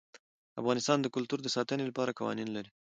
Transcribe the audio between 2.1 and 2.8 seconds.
قوانین لري.